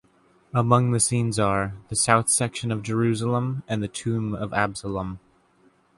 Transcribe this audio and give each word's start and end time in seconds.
Among 0.51 0.89
the 0.93 0.99
scenes 0.99 1.37
are: 1.37 1.75
The 1.89 1.95
South 1.95 2.27
section 2.27 2.71
of 2.71 2.81
Jerusalem 2.81 3.61
and 3.67 3.83
the 3.83 3.87
Tomb 3.87 4.33
of 4.33 4.51
Absalom. 4.51 5.19